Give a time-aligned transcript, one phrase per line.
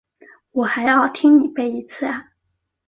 [0.53, 2.31] 我还要听你背一次啊？